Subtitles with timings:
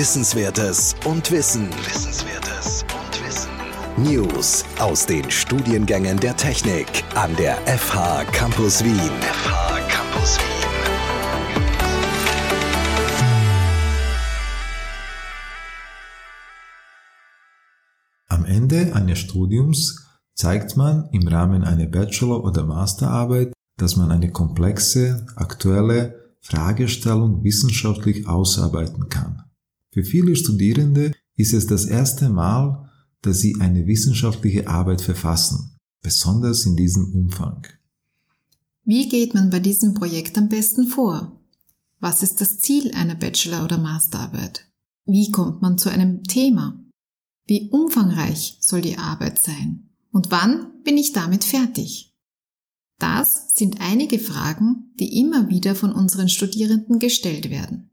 [0.00, 1.68] Wissenswertes und Wissen.
[1.84, 3.50] Wissenswertes und Wissen.
[3.98, 8.94] News aus den Studiengängen der Technik an der FH Campus Wien.
[8.94, 10.70] FH Campus Wien.
[18.28, 24.32] Am Ende eines Studiums zeigt man im Rahmen einer Bachelor- oder Masterarbeit, dass man eine
[24.32, 29.44] komplexe, aktuelle Fragestellung wissenschaftlich ausarbeiten kann.
[29.92, 32.90] Für viele Studierende ist es das erste Mal,
[33.22, 37.66] dass sie eine wissenschaftliche Arbeit verfassen, besonders in diesem Umfang.
[38.84, 41.40] Wie geht man bei diesem Projekt am besten vor?
[41.98, 44.66] Was ist das Ziel einer Bachelor- oder Masterarbeit?
[45.06, 46.82] Wie kommt man zu einem Thema?
[47.46, 49.90] Wie umfangreich soll die Arbeit sein?
[50.12, 52.14] Und wann bin ich damit fertig?
[52.98, 57.90] Das sind einige Fragen, die immer wieder von unseren Studierenden gestellt werden.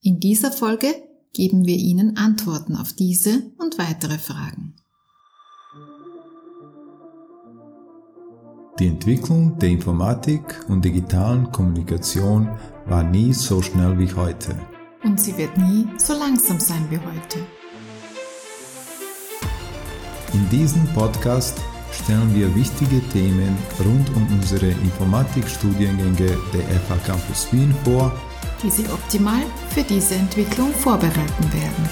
[0.00, 0.94] In dieser Folge
[1.32, 4.74] geben wir Ihnen Antworten auf diese und weitere Fragen.
[8.78, 12.48] Die Entwicklung der Informatik und digitalen Kommunikation
[12.86, 14.56] war nie so schnell wie heute.
[15.04, 17.40] Und sie wird nie so langsam sein wie heute.
[20.32, 21.58] In diesem Podcast
[21.92, 28.12] stellen wir wichtige Themen rund um unsere Informatikstudiengänge der FH Campus Wien vor
[28.62, 31.88] die Sie optimal für diese Entwicklung vorbereiten werden.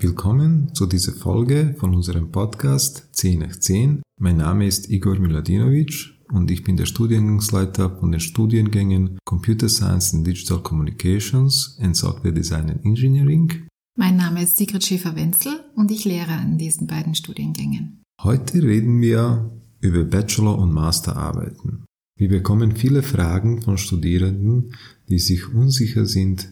[0.00, 4.02] Willkommen zu dieser Folge von unserem Podcast 10 nach 10.
[4.20, 10.14] Mein Name ist Igor Miladinovic und ich bin der Studiengangsleiter von den Studiengängen Computer Science
[10.14, 13.66] and Digital Communications and Software Design and Engineering.
[13.96, 18.02] Mein Name ist Sigrid Schäfer-Wenzel und ich lehre an diesen beiden Studiengängen.
[18.22, 21.87] Heute reden wir über Bachelor- und Masterarbeiten.
[22.18, 24.74] Wir bekommen viele Fragen von Studierenden,
[25.08, 26.50] die sich unsicher sind,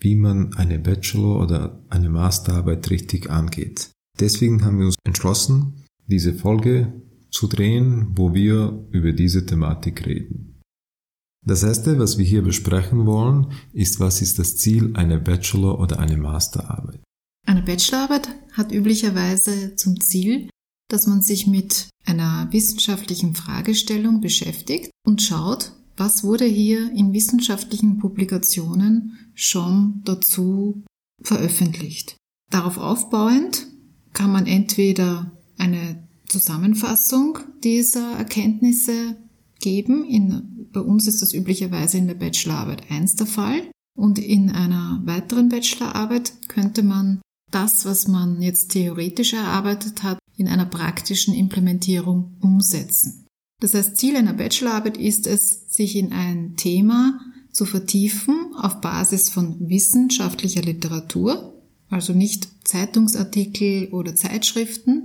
[0.00, 3.90] wie man eine Bachelor- oder eine Masterarbeit richtig angeht.
[4.18, 6.92] Deswegen haben wir uns entschlossen, diese Folge
[7.30, 10.60] zu drehen, wo wir über diese Thematik reden.
[11.46, 16.00] Das erste, was wir hier besprechen wollen, ist, was ist das Ziel einer Bachelor- oder
[16.00, 17.00] einer Masterarbeit?
[17.46, 20.48] Eine Bachelorarbeit hat üblicherweise zum Ziel,
[20.88, 27.98] dass man sich mit einer wissenschaftlichen Fragestellung beschäftigt und schaut, was wurde hier in wissenschaftlichen
[27.98, 30.82] Publikationen schon dazu
[31.22, 32.16] veröffentlicht.
[32.50, 33.66] Darauf aufbauend
[34.12, 39.16] kann man entweder eine Zusammenfassung dieser Erkenntnisse
[39.60, 40.04] geben.
[40.04, 43.70] In, bei uns ist das üblicherweise in der Bachelorarbeit 1 der Fall.
[43.96, 47.20] Und in einer weiteren Bachelorarbeit könnte man
[47.52, 53.26] das, was man jetzt theoretisch erarbeitet hat, in einer praktischen Implementierung umsetzen.
[53.60, 57.20] Das heißt, Ziel einer Bachelorarbeit ist es, sich in ein Thema
[57.52, 65.04] zu vertiefen auf Basis von wissenschaftlicher Literatur, also nicht Zeitungsartikel oder Zeitschriften.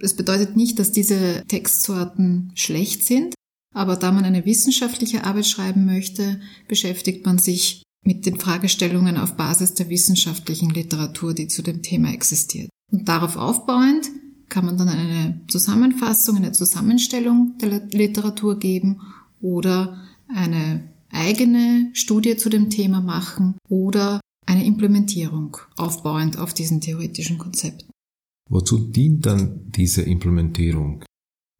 [0.00, 3.34] Es bedeutet nicht, dass diese Textsorten schlecht sind,
[3.74, 9.36] aber da man eine wissenschaftliche Arbeit schreiben möchte, beschäftigt man sich mit den Fragestellungen auf
[9.36, 12.70] Basis der wissenschaftlichen Literatur, die zu dem Thema existiert.
[12.92, 14.08] Und darauf aufbauend
[14.48, 19.00] kann man dann eine Zusammenfassung, eine Zusammenstellung der Literatur geben
[19.40, 27.38] oder eine eigene Studie zu dem Thema machen oder eine Implementierung aufbauend auf diesen theoretischen
[27.38, 27.90] Konzepten.
[28.48, 31.04] Wozu dient dann diese Implementierung?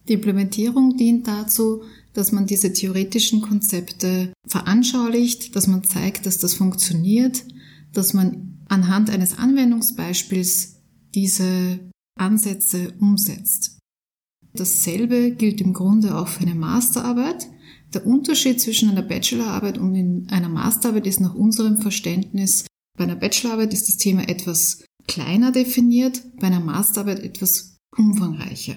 [0.08, 1.82] Die Implementierung dient dazu,
[2.14, 7.44] dass man diese theoretischen Konzepte veranschaulicht, dass man zeigt, dass das funktioniert,
[7.92, 10.80] dass man anhand eines Anwendungsbeispiels
[11.14, 11.78] diese
[12.18, 13.78] Ansätze umsetzt.
[14.54, 17.46] Dasselbe gilt im Grunde auch für eine Masterarbeit.
[17.94, 22.64] Der Unterschied zwischen einer Bachelorarbeit und einer Masterarbeit ist nach unserem Verständnis,
[22.98, 28.76] bei einer Bachelorarbeit ist das Thema etwas kleiner definiert, bei einer Masterarbeit etwas umfangreicher.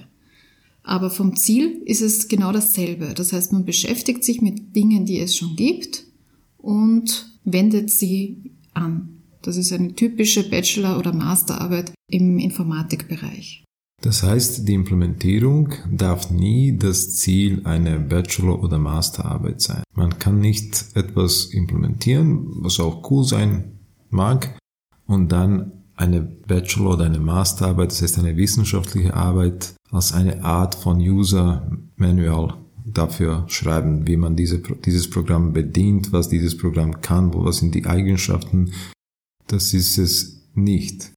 [0.83, 3.13] Aber vom Ziel ist es genau dasselbe.
[3.15, 6.05] Das heißt, man beschäftigt sich mit Dingen, die es schon gibt
[6.57, 9.20] und wendet sie an.
[9.41, 13.63] Das ist eine typische Bachelor- oder Masterarbeit im Informatikbereich.
[14.01, 19.83] Das heißt, die Implementierung darf nie das Ziel einer Bachelor- oder Masterarbeit sein.
[19.93, 23.79] Man kann nicht etwas implementieren, was auch cool sein
[24.09, 24.57] mag,
[25.05, 30.73] und dann eine Bachelor- oder eine Masterarbeit, das heißt eine wissenschaftliche Arbeit, als eine Art
[30.73, 32.55] von User Manual
[32.85, 37.75] dafür schreiben, wie man diese, dieses Programm bedient, was dieses Programm kann, wo was sind
[37.75, 38.71] die Eigenschaften,
[39.51, 41.11] das ist es nicht,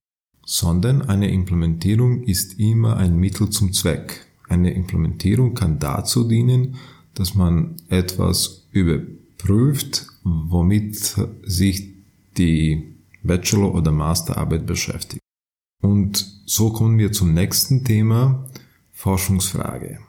[0.45, 4.27] sondern eine Implementierung ist immer ein Mittel zum Zweck.
[4.47, 6.75] Eine Implementierung kann dazu dienen,
[7.13, 11.93] dass man etwas überprüft, womit sich
[12.37, 15.21] die Bachelor- oder Masterarbeit beschäftigt.
[15.81, 18.49] Und so kommen wir zum nächsten Thema,
[18.91, 19.99] Forschungsfrage.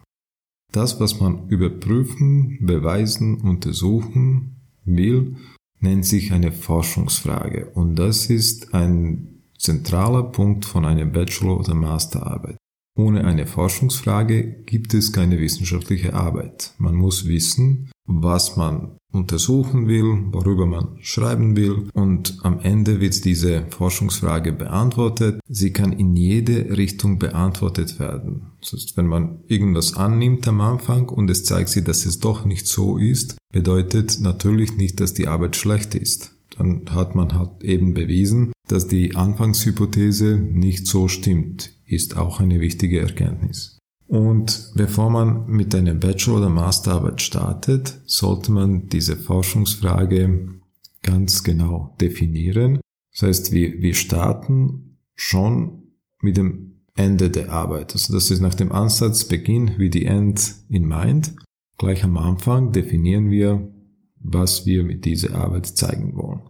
[0.73, 5.37] Das, was man überprüfen, beweisen, untersuchen will,
[5.81, 7.71] nennt sich eine Forschungsfrage.
[7.75, 12.57] Und das ist ein zentraler Punkt von einer Bachelor- oder Masterarbeit.
[12.99, 16.75] Ohne eine Forschungsfrage gibt es keine wissenschaftliche Arbeit.
[16.79, 23.25] Man muss wissen, was man untersuchen will, worüber man schreiben will und am Ende wird
[23.25, 25.41] diese Forschungsfrage beantwortet.
[25.49, 28.53] Sie kann in jede Richtung beantwortet werden.
[28.61, 32.45] Das heißt, wenn man irgendwas annimmt am Anfang und es zeigt sich, dass es doch
[32.45, 36.35] nicht so ist, bedeutet natürlich nicht, dass die Arbeit schlecht ist.
[36.57, 42.61] Dann hat man halt eben bewiesen, dass die Anfangshypothese nicht so stimmt, ist auch eine
[42.61, 43.76] wichtige Erkenntnis.
[44.09, 50.61] Und bevor man mit einer Bachelor- oder Masterarbeit startet, sollte man diese Forschungsfrage
[51.03, 52.81] ganz genau definieren.
[53.13, 57.93] Das heißt, wir, wir starten schon mit dem Ende der Arbeit.
[57.93, 61.35] Also das ist nach dem Ansatz Beginn wie die End in Mind.
[61.79, 63.73] Gleich am Anfang definieren wir,
[64.19, 66.43] was wir mit dieser Arbeit zeigen wollen.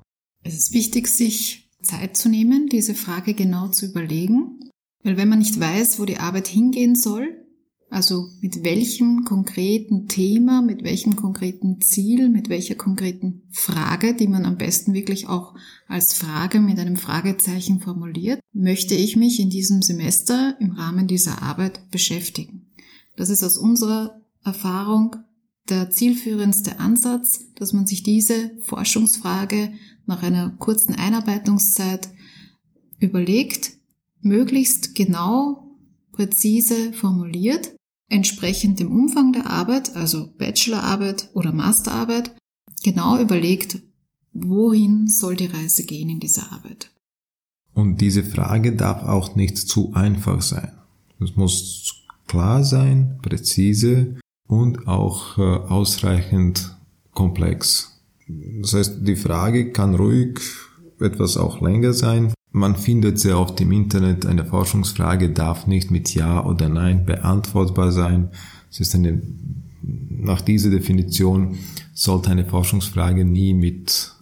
[0.44, 4.60] Es ist wichtig, sich Zeit zu nehmen, diese Frage genau zu überlegen.
[5.02, 7.45] Weil wenn man nicht weiß, wo die Arbeit hingehen soll,
[7.88, 14.44] also mit welchem konkreten Thema, mit welchem konkreten Ziel, mit welcher konkreten Frage, die man
[14.44, 15.54] am besten wirklich auch
[15.86, 21.42] als Frage mit einem Fragezeichen formuliert, möchte ich mich in diesem Semester im Rahmen dieser
[21.42, 22.72] Arbeit beschäftigen.
[23.16, 25.16] Das ist aus unserer Erfahrung
[25.68, 29.72] der zielführendste Ansatz, dass man sich diese Forschungsfrage
[30.06, 32.08] nach einer kurzen Einarbeitungszeit
[32.98, 33.72] überlegt,
[34.20, 35.76] möglichst genau,
[36.12, 37.75] präzise formuliert
[38.08, 42.34] entsprechend dem Umfang der Arbeit, also Bachelorarbeit oder Masterarbeit,
[42.82, 43.78] genau überlegt,
[44.32, 46.90] wohin soll die Reise gehen in dieser Arbeit.
[47.74, 50.72] Und diese Frage darf auch nicht zu einfach sein.
[51.20, 54.16] Es muss klar sein, präzise
[54.46, 56.76] und auch äh, ausreichend
[57.12, 58.00] komplex.
[58.60, 60.40] Das heißt, die Frage kann ruhig
[61.00, 66.14] etwas auch länger sein, man findet sehr oft im Internet, eine Forschungsfrage darf nicht mit
[66.14, 68.30] Ja oder Nein beantwortbar sein.
[68.70, 69.20] Es ist eine,
[69.82, 71.58] nach dieser Definition
[71.92, 74.12] sollte eine Forschungsfrage nie mit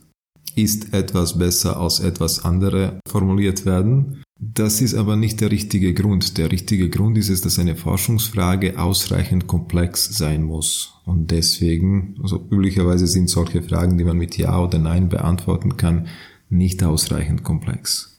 [0.57, 4.23] ist etwas besser als etwas andere formuliert werden.
[4.39, 6.39] Das ist aber nicht der richtige Grund.
[6.39, 10.95] Der richtige Grund ist es, dass eine Forschungsfrage ausreichend komplex sein muss.
[11.07, 16.09] Und deswegen, also üblicherweise sind solche Fragen, die man mit Ja oder Nein beantworten kann,
[16.51, 18.14] nicht ausreichend komplex.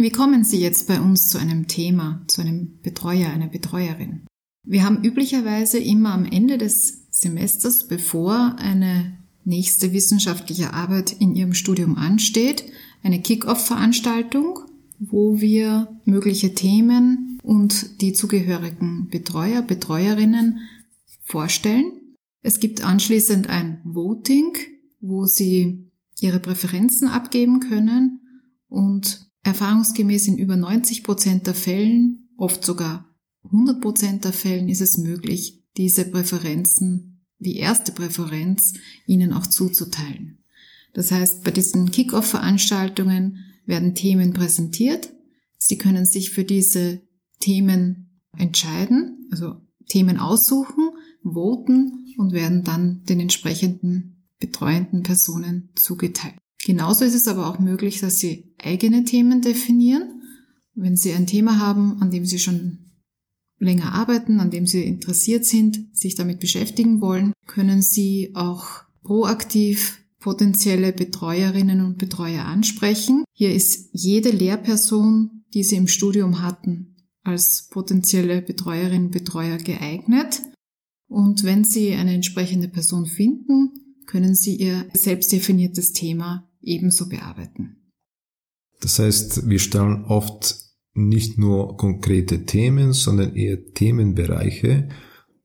[0.00, 4.24] Wie kommen Sie jetzt bei uns zu einem Thema, zu einem Betreuer, einer Betreuerin?
[4.66, 11.52] Wir haben üblicherweise immer am Ende des Semesters, bevor eine nächste wissenschaftliche Arbeit in Ihrem
[11.52, 12.64] Studium ansteht,
[13.02, 14.60] eine Kick-off-Veranstaltung,
[14.98, 20.60] wo wir mögliche Themen und die zugehörigen Betreuer, Betreuerinnen
[21.24, 21.92] vorstellen.
[22.42, 24.56] Es gibt anschließend ein Voting,
[25.02, 28.22] wo Sie Ihre Präferenzen abgeben können
[28.66, 33.06] und Erfahrungsgemäß in über 90 Prozent der Fällen, oft sogar
[33.44, 38.74] 100 Prozent der Fällen ist es möglich, diese Präferenzen, die erste Präferenz,
[39.06, 40.44] ihnen auch zuzuteilen.
[40.92, 45.12] Das heißt, bei diesen Kick-Off-Veranstaltungen werden Themen präsentiert.
[45.58, 47.00] Sie können sich für diese
[47.38, 49.56] Themen entscheiden, also
[49.88, 50.90] Themen aussuchen,
[51.22, 56.36] voten und werden dann den entsprechenden betreuenden Personen zugeteilt.
[56.64, 60.22] Genauso ist es aber auch möglich, dass Sie eigene Themen definieren.
[60.74, 62.90] Wenn Sie ein Thema haben, an dem Sie schon
[63.58, 69.98] länger arbeiten, an dem Sie interessiert sind, sich damit beschäftigen wollen, können Sie auch proaktiv
[70.18, 73.24] potenzielle Betreuerinnen und Betreuer ansprechen.
[73.32, 80.42] Hier ist jede Lehrperson, die Sie im Studium hatten, als potenzielle Betreuerin Betreuer geeignet.
[81.08, 83.70] Und wenn Sie eine entsprechende Person finden,
[84.06, 87.92] können Sie Ihr selbstdefiniertes Thema ebenso bearbeiten.
[88.80, 90.56] Das heißt, wir stellen oft
[90.94, 94.88] nicht nur konkrete Themen, sondern eher Themenbereiche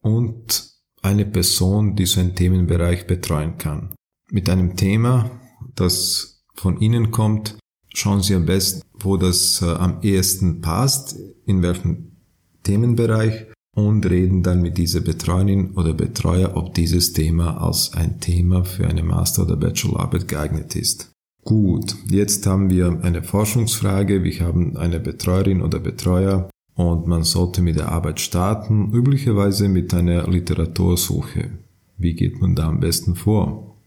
[0.01, 3.93] und eine Person, die so einen Themenbereich betreuen kann.
[4.31, 5.39] Mit einem Thema,
[5.75, 7.57] das von Ihnen kommt,
[7.93, 12.17] schauen Sie am besten, wo das äh, am ehesten passt, in welchem
[12.63, 18.63] Themenbereich und reden dann mit dieser Betreuerin oder Betreuer, ob dieses Thema als ein Thema
[18.63, 21.11] für eine Master- oder Bachelorarbeit geeignet ist.
[21.43, 27.61] Gut, jetzt haben wir eine Forschungsfrage, wir haben eine Betreuerin oder Betreuer und man sollte
[27.61, 31.51] mit der Arbeit starten, üblicherweise mit einer Literatursuche.
[31.97, 33.77] Wie geht man da am besten vor?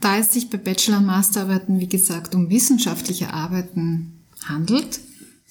[0.00, 5.00] Da es sich bei Bachelor- und Masterarbeiten, wie gesagt, um wissenschaftliche Arbeiten handelt,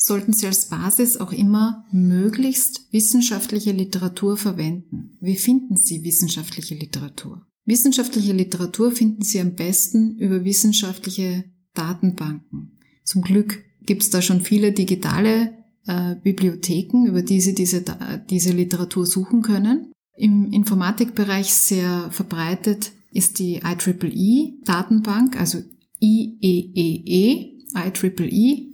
[0.02, 5.18] sollten Sie als Basis auch immer möglichst wissenschaftliche Literatur verwenden.
[5.22, 7.46] Wie finden Sie wissenschaftliche Literatur?
[7.66, 12.80] Wissenschaftliche Literatur finden Sie am besten über wissenschaftliche Datenbanken.
[13.04, 15.54] Zum Glück gibt es da schon viele digitale
[15.86, 17.84] äh, Bibliotheken, über die Sie diese,
[18.30, 19.92] diese Literatur suchen können.
[20.18, 25.60] Im Informatikbereich sehr verbreitet ist die IEEE Datenbank, also
[26.00, 28.71] IEEE, IEEE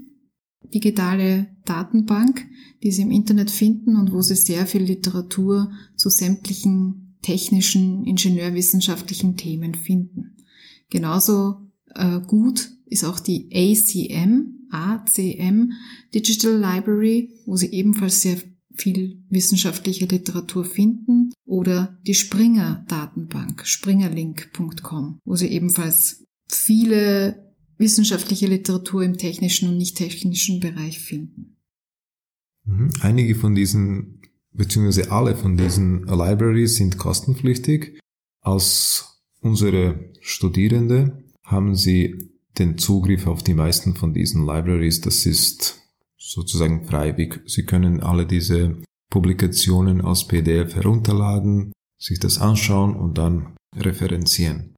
[0.74, 2.46] digitale Datenbank,
[2.84, 9.36] die Sie im Internet finden und wo Sie sehr viel Literatur zu sämtlichen technischen, ingenieurwissenschaftlichen
[9.36, 10.38] Themen finden.
[10.90, 11.58] Genauso
[11.94, 15.74] äh, gut ist auch die ACM, ACM
[16.14, 18.38] Digital Library, wo Sie ebenfalls sehr
[18.76, 27.47] viel wissenschaftliche Literatur finden oder die Springer Datenbank, springerlink.com, wo Sie ebenfalls viele
[27.78, 31.58] wissenschaftliche Literatur im technischen und nicht technischen Bereich finden.
[32.66, 32.92] Mhm.
[33.02, 38.00] Einige von diesen, beziehungsweise alle von diesen Libraries sind kostenpflichtig.
[38.42, 45.02] Als unsere Studierende haben sie den Zugriff auf die meisten von diesen Libraries.
[45.02, 45.82] Das ist
[46.18, 47.40] sozusagen freiwillig.
[47.46, 54.77] Sie können alle diese Publikationen als PDF herunterladen, sich das anschauen und dann referenzieren.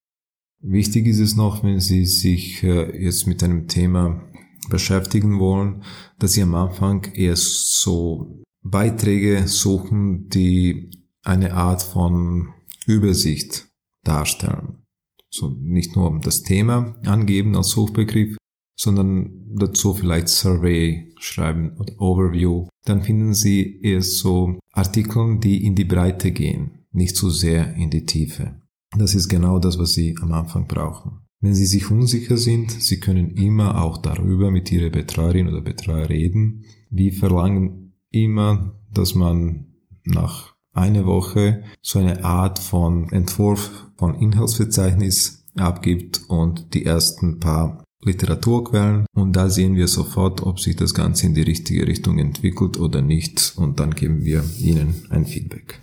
[0.62, 4.22] Wichtig ist es noch, wenn Sie sich äh, jetzt mit einem Thema
[4.70, 5.84] beschäftigen wollen,
[6.20, 10.92] dass Sie am Anfang erst so Beiträge suchen, die
[11.24, 12.50] eine Art von
[12.86, 13.68] Übersicht
[14.04, 14.84] darstellen.
[15.30, 18.36] So nicht nur das Thema angeben als Suchbegriff,
[18.76, 22.68] sondern dazu vielleicht Survey schreiben oder Overview.
[22.86, 27.90] Dann finden Sie erst so Artikel, die in die Breite gehen, nicht so sehr in
[27.90, 28.62] die Tiefe.
[28.98, 31.22] Das ist genau das, was Sie am Anfang brauchen.
[31.42, 36.10] Wenn Sie sich unsicher sind, Sie können immer auch darüber mit Ihrer Betreuerin oder Betreuer
[36.10, 36.66] reden.
[36.90, 39.68] Wir verlangen immer, dass man
[40.04, 47.84] nach einer Woche so eine Art von Entwurf von Inhaltsverzeichnis abgibt und die ersten paar
[48.02, 52.80] Literaturquellen und da sehen wir sofort, ob sich das Ganze in die richtige Richtung entwickelt
[52.80, 55.82] oder nicht und dann geben wir Ihnen ein Feedback.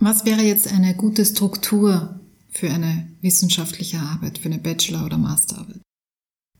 [0.00, 2.20] Was wäre jetzt eine gute Struktur
[2.50, 5.80] für eine wissenschaftliche Arbeit, für eine Bachelor- oder Masterarbeit?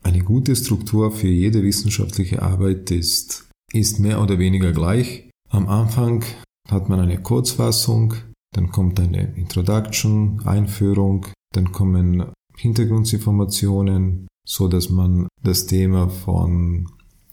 [0.03, 5.31] Eine gute Struktur für jede wissenschaftliche Arbeit ist, ist mehr oder weniger gleich.
[5.51, 6.25] Am Anfang
[6.69, 8.15] hat man eine Kurzfassung,
[8.55, 16.89] dann kommt eine Introduction, Einführung, dann kommen Hintergrundinformationen, so dass man das Thema von,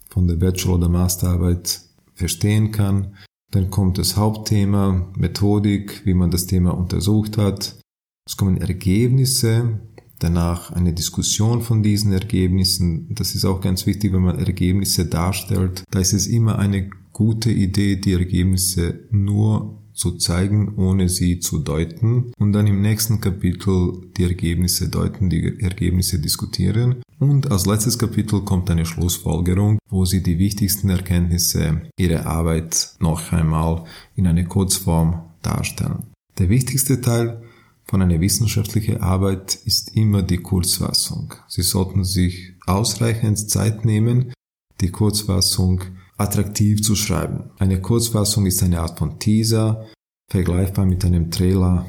[0.10, 1.82] von der Bachelor- oder Masterarbeit
[2.14, 3.16] verstehen kann.
[3.52, 7.78] Dann kommt das Hauptthema, Methodik, wie man das Thema untersucht hat.
[8.26, 9.82] Es kommen Ergebnisse,
[10.20, 13.14] danach eine Diskussion von diesen Ergebnissen.
[13.14, 15.84] Das ist auch ganz wichtig, wenn man Ergebnisse darstellt.
[15.92, 21.60] Da ist es immer eine gute Idee, die Ergebnisse nur zu zeigen, ohne sie zu
[21.60, 27.02] deuten und dann im nächsten Kapitel die Ergebnisse deuten, die Ergebnisse diskutieren.
[27.22, 33.32] Und als letztes Kapitel kommt eine Schlussfolgerung, wo sie die wichtigsten Erkenntnisse ihrer Arbeit noch
[33.32, 33.84] einmal
[34.16, 36.08] in eine Kurzform darstellen.
[36.40, 37.44] Der wichtigste Teil
[37.84, 41.36] von einer wissenschaftlichen Arbeit ist immer die Kurzfassung.
[41.48, 44.34] Sie sollten sich ausreichend Zeit nehmen,
[44.80, 45.84] die Kurzfassung
[46.18, 47.52] attraktiv zu schreiben.
[47.60, 49.86] Eine Kurzfassung ist eine Art von Teaser,
[50.28, 51.86] vergleichbar mit einem Trailer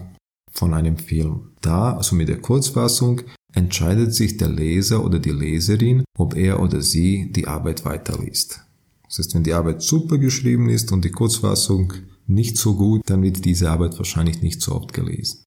[0.50, 1.52] von einem Film.
[1.62, 3.22] Da, also mit der Kurzfassung,
[3.54, 8.60] entscheidet sich der Leser oder die Leserin, ob er oder sie die Arbeit weiterliest.
[9.08, 11.92] Das heißt, wenn die Arbeit super geschrieben ist und die Kurzfassung
[12.26, 15.44] nicht so gut, dann wird diese Arbeit wahrscheinlich nicht so oft gelesen.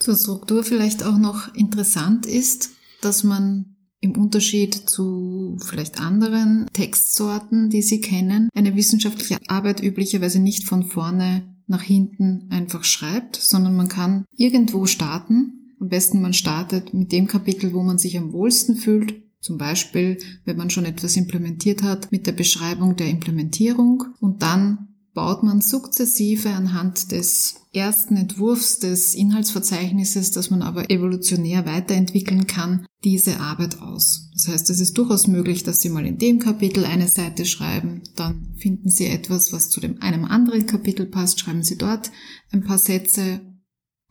[0.00, 2.70] Zur Struktur vielleicht auch noch interessant ist,
[3.02, 10.40] dass man im Unterschied zu vielleicht anderen Textsorten, die Sie kennen, eine wissenschaftliche Arbeit üblicherweise
[10.40, 15.61] nicht von vorne nach hinten einfach schreibt, sondern man kann irgendwo starten.
[15.82, 19.20] Am besten man startet mit dem Kapitel, wo man sich am wohlsten fühlt.
[19.40, 24.94] Zum Beispiel, wenn man schon etwas implementiert hat, mit der Beschreibung der Implementierung und dann
[25.12, 32.86] baut man sukzessive anhand des ersten Entwurfs des Inhaltsverzeichnisses, das man aber evolutionär weiterentwickeln kann,
[33.02, 34.30] diese Arbeit aus.
[34.34, 38.02] Das heißt, es ist durchaus möglich, dass Sie mal in dem Kapitel eine Seite schreiben,
[38.14, 42.12] dann finden Sie etwas, was zu dem einem anderen Kapitel passt, schreiben Sie dort
[42.52, 43.40] ein paar Sätze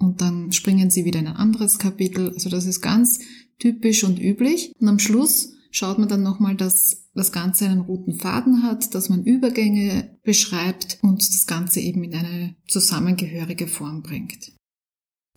[0.02, 2.32] und dann springen Sie wieder in ein anderes Kapitel.
[2.34, 3.20] Also das ist ganz
[3.60, 4.74] typisch und üblich.
[4.80, 9.10] Und am Schluss schaut man dann nochmal, dass das Ganze einen roten Faden hat, dass
[9.10, 14.52] man Übergänge beschreibt und das Ganze eben in eine zusammengehörige Form bringt.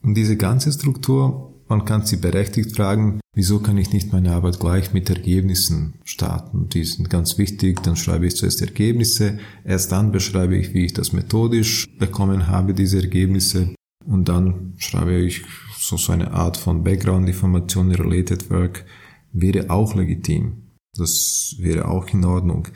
[0.03, 4.61] Und diese ganze Struktur Man kann sie berechtigt fragen, wieso kann ich nicht meine Arbeit
[4.61, 6.69] gleich mit Ergebnissen starten?
[6.69, 7.83] Die sind ganz wichtig.
[7.83, 9.39] Dann schreibe ich zuerst Ergebnisse.
[9.65, 13.75] Erst dann beschreibe ich, wie ich das methodisch bekommen habe, diese Ergebnisse.
[14.07, 15.43] Und dann schreibe ich
[15.79, 18.85] so, so eine Art von Background-Information, Related Work,
[19.33, 20.65] wäre auch legitim.
[20.97, 22.69] Das wäre auch in Ordnung.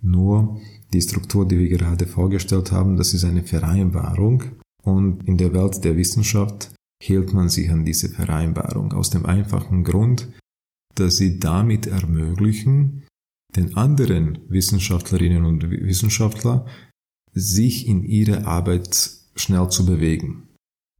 [0.00, 0.60] Nur
[0.92, 4.44] die Struktur, die wir gerade vorgestellt haben, das ist eine Vereinbarung.
[4.82, 6.70] Und in der Welt der Wissenschaft
[7.02, 10.28] hielt man sich an diese Vereinbarung aus dem einfachen Grund,
[10.94, 13.04] dass sie damit ermöglichen,
[13.54, 16.66] den anderen Wissenschaftlerinnen und Wissenschaftler
[17.32, 20.45] sich in ihre Arbeit schnell zu bewegen.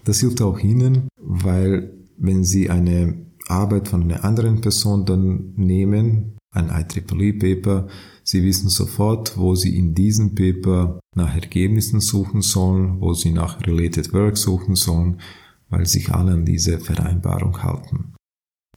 [0.06, 6.38] Das hilft auch Ihnen, weil wenn Sie eine Arbeit von einer anderen Person dann nehmen,
[6.54, 7.88] ein IEEE-Paper,
[8.24, 13.66] Sie wissen sofort, wo Sie in diesem Paper nach Ergebnissen suchen sollen, wo Sie nach
[13.66, 15.20] Related Work suchen sollen
[15.68, 18.14] weil sich alle an diese Vereinbarung halten.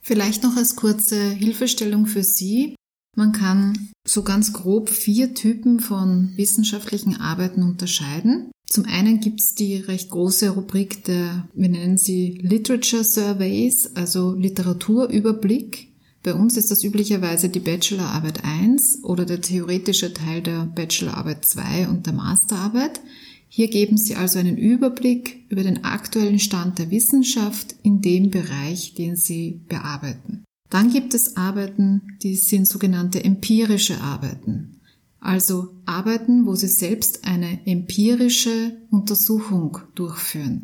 [0.01, 2.75] Vielleicht noch als kurze Hilfestellung für Sie.
[3.15, 8.51] Man kann so ganz grob vier Typen von wissenschaftlichen Arbeiten unterscheiden.
[8.67, 14.33] Zum einen gibt es die recht große Rubrik der, wir nennen sie Literature Surveys, also
[14.33, 15.87] Literaturüberblick.
[16.21, 21.87] Bei uns ist das üblicherweise die Bachelorarbeit 1 oder der theoretische Teil der Bachelorarbeit 2
[21.87, 23.01] und der Masterarbeit.
[23.47, 28.93] Hier geben Sie also einen Überblick über den aktuellen Stand der Wissenschaft in dem Bereich,
[28.93, 30.43] den Sie bearbeiten.
[30.69, 34.81] Dann gibt es Arbeiten, die sind sogenannte empirische Arbeiten.
[35.19, 40.63] Also Arbeiten, wo Sie selbst eine empirische Untersuchung durchführen.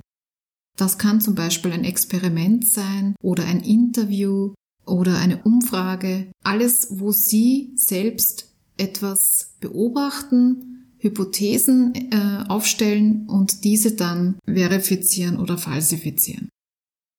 [0.78, 4.54] Das kann zum Beispiel ein Experiment sein oder ein Interview
[4.86, 6.32] oder eine Umfrage.
[6.44, 16.50] Alles, wo Sie selbst etwas beobachten, Hypothesen äh, aufstellen und diese dann verifizieren oder falsifizieren.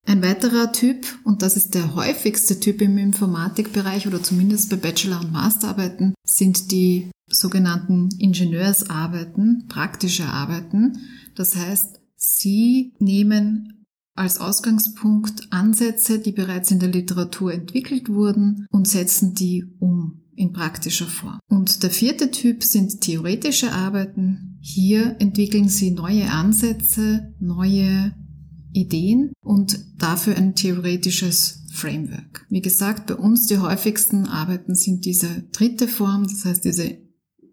[0.08, 5.20] Ein weiterer Typ, und das ist der häufigste Typ im Informatikbereich oder zumindest bei Bachelor-
[5.20, 10.98] und Masterarbeiten, sind die sogenannten Ingenieursarbeiten, praktische Arbeiten.
[11.35, 18.87] Das heißt, Sie nehmen als Ausgangspunkt Ansätze, die bereits in der Literatur entwickelt wurden und
[18.87, 21.40] setzen die um in praktischer Form.
[21.48, 24.59] Und der vierte Typ sind theoretische Arbeiten.
[24.61, 28.14] Hier entwickeln Sie neue Ansätze, neue
[28.76, 32.46] Ideen und dafür ein theoretisches Framework.
[32.48, 36.98] Wie gesagt, bei uns die häufigsten Arbeiten sind diese dritte Form, das heißt diese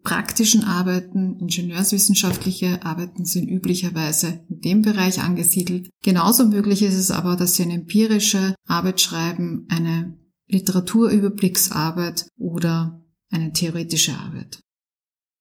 [0.04, 5.90] praktischen Arbeiten, ingenieurswissenschaftliche Arbeiten sind üblicherweise in dem Bereich angesiedelt.
[6.04, 10.18] Genauso möglich ist es aber, dass Sie eine empirische Arbeit schreiben, eine
[10.50, 14.60] Literaturüberblicksarbeit oder eine theoretische Arbeit.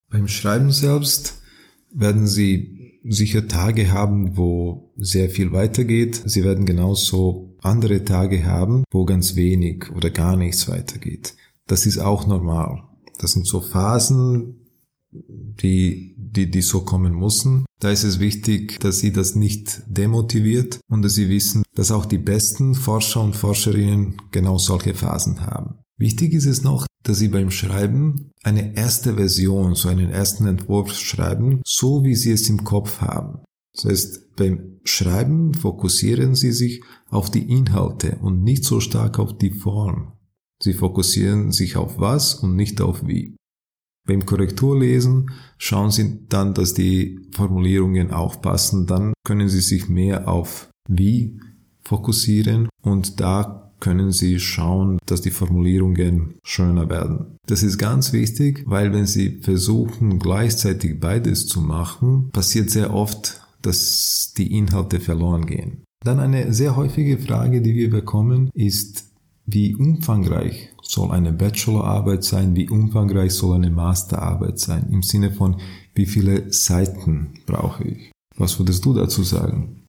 [0.09, 1.43] Beim Schreiben selbst
[1.91, 6.23] werden Sie sicher Tage haben, wo sehr viel weitergeht.
[6.25, 11.35] Sie werden genauso andere Tage haben, wo ganz wenig oder gar nichts weitergeht.
[11.67, 12.83] Das ist auch normal.
[13.19, 14.63] Das sind so Phasen,
[15.13, 17.67] die, die, die so kommen müssen.
[17.81, 22.07] Da ist es wichtig, dass sie das nicht demotiviert und dass sie wissen, dass auch
[22.07, 25.79] die besten Forscher und Forscherinnen genau solche Phasen haben.
[25.99, 30.93] Wichtig ist es noch, dass sie beim Schreiben eine erste Version, so einen ersten Entwurf
[30.93, 33.41] schreiben, so wie sie es im Kopf haben.
[33.75, 39.37] Das heißt, beim Schreiben fokussieren sie sich auf die Inhalte und nicht so stark auf
[39.37, 40.13] die Form.
[40.63, 43.37] Sie fokussieren sich auf was und nicht auf wie.
[44.07, 48.87] Beim Korrekturlesen schauen Sie dann, dass die Formulierungen aufpassen.
[48.87, 51.41] Dann können Sie sich mehr auf wie
[51.83, 57.37] fokussieren und da können Sie schauen, dass die Formulierungen schöner werden.
[57.49, 63.43] Das ist ganz wichtig, weil wenn Sie versuchen, gleichzeitig beides zu machen, passiert sehr oft,
[63.61, 65.83] dass die Inhalte verloren gehen.
[66.05, 69.11] Dann eine sehr häufige Frage, die wir bekommen, ist,
[69.47, 75.57] wie umfangreich soll eine Bachelorarbeit sein, wie umfangreich soll eine Masterarbeit sein, im Sinne von,
[75.95, 78.13] wie viele Seiten brauche ich.
[78.37, 79.87] Was würdest du dazu sagen?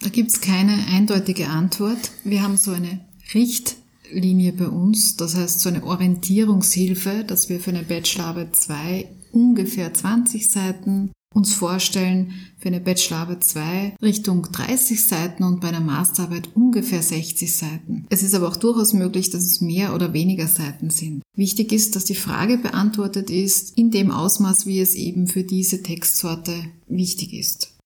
[0.00, 2.12] Da gibt's keine eindeutige Antwort.
[2.22, 3.00] Wir haben so eine
[3.34, 9.92] Richtlinie bei uns, das heißt so eine Orientierungshilfe, dass wir für eine Bachelorarbeit zwei ungefähr
[9.92, 16.48] 20 Seiten uns vorstellen, für eine Bachelorarbeit 2 Richtung 30 Seiten und bei einer Masterarbeit
[16.54, 18.06] ungefähr 60 Seiten.
[18.08, 21.22] Es ist aber auch durchaus möglich, dass es mehr oder weniger Seiten sind.
[21.36, 25.82] Wichtig ist, dass die Frage beantwortet ist in dem Ausmaß, wie es eben für diese
[25.82, 26.54] Textsorte
[26.88, 27.76] wichtig ist.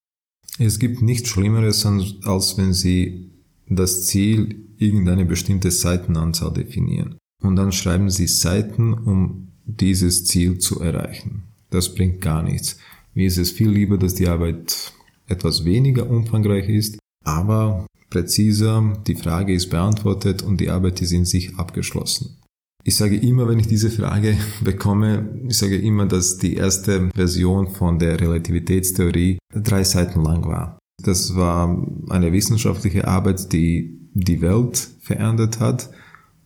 [0.59, 3.31] Es gibt nichts Schlimmeres, als wenn Sie
[3.69, 7.17] das Ziel irgendeine bestimmte Seitenanzahl definieren.
[7.43, 11.45] Und dann schreiben Sie Seiten, um dieses Ziel zu erreichen.
[11.71, 12.79] Das bringt gar nichts.
[13.15, 14.93] Mir ist es viel lieber, dass die Arbeit
[15.27, 21.25] etwas weniger umfangreich ist, aber präziser, die Frage ist beantwortet und die Arbeit ist in
[21.25, 22.37] sich abgeschlossen.
[22.83, 27.69] Ich sage immer, wenn ich diese Frage bekomme, ich sage immer, dass die erste Version
[27.69, 30.79] von der Relativitätstheorie drei Seiten lang war.
[31.03, 35.91] Das war eine wissenschaftliche Arbeit, die die Welt verändert hat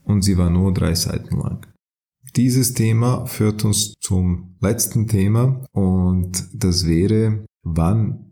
[0.05, 1.67] und sie war nur drei Seiten lang.
[2.37, 8.31] Dieses Thema führt uns zum letzten Thema und das wäre, wann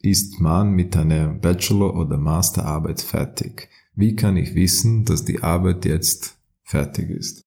[0.00, 3.68] ist man mit einer Bachelor- oder Masterarbeit fertig?
[3.94, 7.42] Wie kann ich wissen, dass die Arbeit jetzt fertig ist?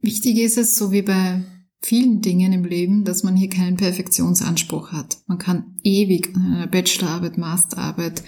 [0.00, 1.42] Wichtig ist es, so wie bei
[1.80, 5.18] vielen Dingen im Leben, dass man hier keinen Perfektionsanspruch hat.
[5.26, 8.22] Man kann ewig an einer Bachelorarbeit, Masterarbeit,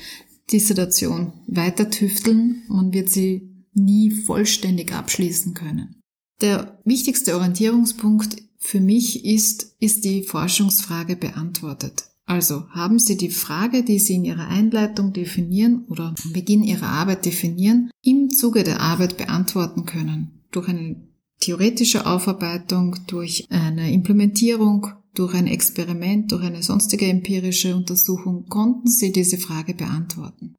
[0.52, 2.62] Dissertation weiter tüfteln.
[2.68, 6.00] Man wird sie nie vollständig abschließen können.
[6.40, 12.04] Der wichtigste Orientierungspunkt für mich ist, ist die Forschungsfrage beantwortet.
[12.26, 16.88] Also haben Sie die Frage, die Sie in Ihrer Einleitung definieren oder am Beginn Ihrer
[16.88, 20.42] Arbeit definieren, im Zuge der Arbeit beantworten können.
[20.50, 21.08] Durch eine
[21.40, 29.12] theoretische Aufarbeitung, durch eine Implementierung, durch ein Experiment, durch eine sonstige empirische Untersuchung konnten Sie
[29.12, 30.54] diese Frage beantworten.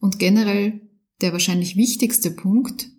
[0.00, 0.80] Und generell
[1.20, 2.90] der wahrscheinlich wichtigste Punkt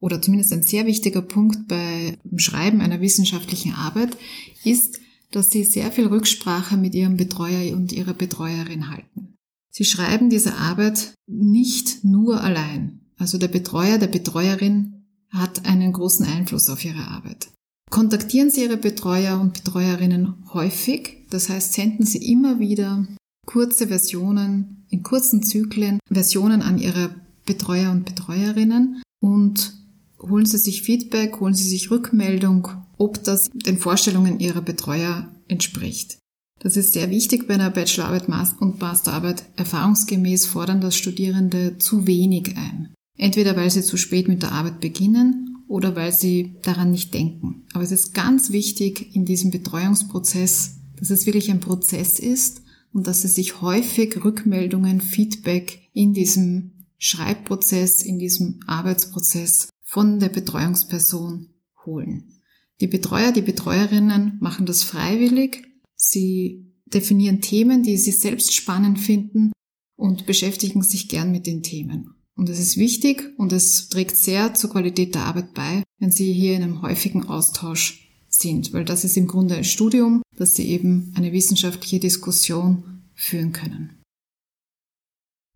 [0.00, 4.16] oder zumindest ein sehr wichtiger Punkt beim Schreiben einer wissenschaftlichen Arbeit
[4.64, 9.34] ist, dass Sie sehr viel Rücksprache mit Ihrem Betreuer und Ihrer Betreuerin halten.
[9.70, 13.00] Sie schreiben diese Arbeit nicht nur allein.
[13.18, 17.48] Also der Betreuer, der Betreuerin hat einen großen Einfluss auf Ihre Arbeit.
[17.90, 23.06] Kontaktieren Sie Ihre Betreuer und Betreuerinnen häufig, das heißt senden Sie immer wieder
[23.46, 27.14] kurze Versionen, in kurzen Zyklen, Versionen an Ihre
[27.46, 29.72] Betreuer und Betreuerinnen und
[30.20, 32.68] holen Sie sich Feedback, holen Sie sich Rückmeldung,
[32.98, 36.18] ob das den Vorstellungen Ihrer Betreuer entspricht.
[36.58, 38.28] Das ist sehr wichtig bei einer Bachelorarbeit
[38.60, 39.44] und Masterarbeit.
[39.56, 42.94] Erfahrungsgemäß fordern das Studierende zu wenig ein.
[43.18, 47.64] Entweder weil sie zu spät mit der Arbeit beginnen oder weil sie daran nicht denken.
[47.72, 53.06] Aber es ist ganz wichtig in diesem Betreuungsprozess, dass es wirklich ein Prozess ist und
[53.06, 61.50] dass sie sich häufig Rückmeldungen, Feedback in diesem Schreibprozess, in diesem Arbeitsprozess von der Betreuungsperson
[61.84, 62.40] holen.
[62.80, 65.66] Die Betreuer, die Betreuerinnen machen das freiwillig.
[65.94, 69.52] Sie definieren Themen, die sie selbst spannend finden
[69.96, 72.15] und beschäftigen sich gern mit den Themen.
[72.36, 76.32] Und es ist wichtig und es trägt sehr zur Qualität der Arbeit bei, wenn Sie
[76.32, 80.68] hier in einem häufigen Austausch sind, weil das ist im Grunde ein Studium, dass Sie
[80.68, 84.02] eben eine wissenschaftliche Diskussion führen können.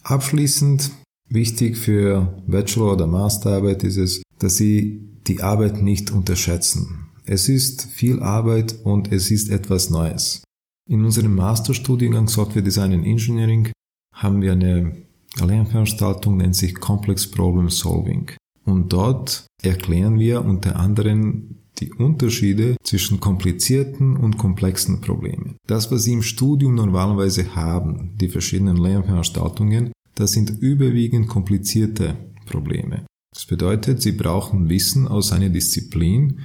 [0.02, 0.90] Abschließend
[1.28, 7.10] wichtig für Bachelor- oder Masterarbeit ist es, dass Sie die Arbeit nicht unterschätzen.
[7.26, 10.42] Es ist viel Arbeit und es ist etwas Neues.
[10.88, 13.70] In unserem Masterstudiengang Software Design and Engineering
[14.14, 18.32] haben wir eine Lernveranstaltung nennt sich Complex Problem Solving.
[18.64, 25.56] Und dort erklären wir unter anderem die Unterschiede zwischen komplizierten und komplexen Problemen.
[25.66, 32.16] Das, was Sie im Studium normalerweise haben, die verschiedenen Lernveranstaltungen, das sind überwiegend komplizierte
[32.46, 33.06] Probleme.
[33.32, 36.40] Das bedeutet, Sie brauchen Wissen aus einer Disziplin,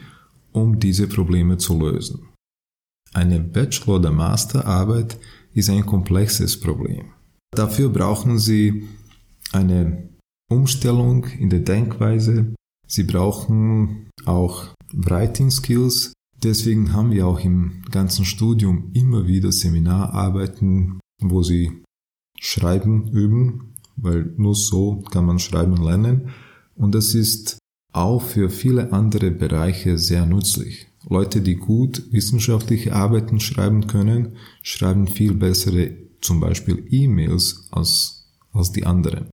[0.52, 2.30] um diese Probleme zu lösen.
[3.14, 5.18] Eine Bachelor- oder Masterarbeit
[5.54, 7.15] ist ein komplexes Problem.
[7.56, 8.88] Dafür brauchen Sie
[9.54, 10.10] eine
[10.52, 12.54] Umstellung in der Denkweise.
[12.86, 16.12] Sie brauchen auch Writing Skills.
[16.44, 21.84] Deswegen haben wir auch im ganzen Studium immer wieder Seminararbeiten, wo Sie
[22.40, 26.30] Schreiben üben, weil nur so kann man Schreiben lernen.
[26.76, 27.58] Und das ist
[27.94, 30.88] auch für viele andere Bereiche sehr nützlich.
[31.08, 38.72] Leute, die gut wissenschaftliche Arbeiten schreiben können, schreiben viel bessere zum Beispiel E-Mails als, als
[38.72, 39.30] die anderen.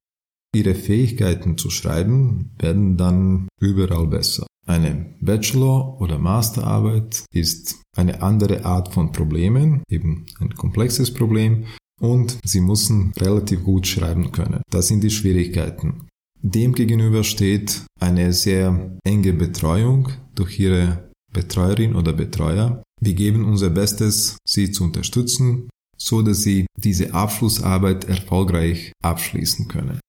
[0.55, 4.47] Ihre Fähigkeiten zu schreiben werden dann überall besser.
[4.67, 11.65] Eine Bachelor- oder Masterarbeit ist eine andere Art von Problemen, eben ein komplexes Problem,
[12.01, 14.63] und sie müssen relativ gut schreiben können.
[14.71, 16.09] Das sind die Schwierigkeiten.
[16.43, 22.83] Demgegenüber steht eine sehr enge Betreuung durch ihre Betreuerin oder Betreuer.
[23.01, 25.69] Wir geben unser Bestes, sie zu unterstützen,
[26.03, 30.01] so dass sie diese Abschlussarbeit erfolgreich abschließen können.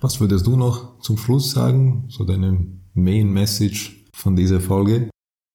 [0.00, 5.10] Was würdest du noch zum Schluss sagen, so deine Main Message von dieser Folge?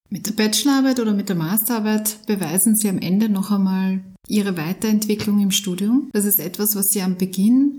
[0.09, 5.39] Mit der Bachelorarbeit oder mit der Masterarbeit beweisen Sie am Ende noch einmal Ihre Weiterentwicklung
[5.39, 6.09] im Studium.
[6.13, 7.73] Das ist etwas, was Sie am Beginn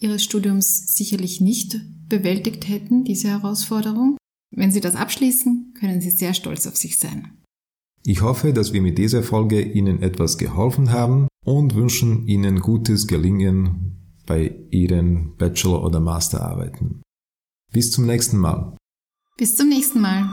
[0.00, 4.16] Ihres Studiums sicherlich nicht bewältigt hätten, diese Herausforderung.
[4.54, 7.38] Wenn Sie das abschließen, können Sie sehr stolz auf sich sein.
[8.04, 13.06] Ich hoffe, dass wir mit dieser Folge Ihnen etwas geholfen haben und wünschen Ihnen gutes
[13.06, 17.00] Gelingen bei Ihren Bachelor- oder Masterarbeiten.
[17.72, 18.76] Bis zum nächsten Mal.
[19.38, 20.28] Bis zum nächsten Mal.